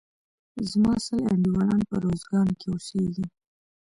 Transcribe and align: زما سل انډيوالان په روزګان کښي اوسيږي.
زما 0.69 0.93
سل 1.05 1.21
انډيوالان 1.33 1.81
په 1.89 1.95
روزګان 2.05 2.47
کښي 2.59 2.67
اوسيږي. 2.73 3.25